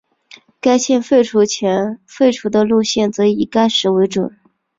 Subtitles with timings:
[0.59, 4.35] 该线废除前废除的路线则以该时为准。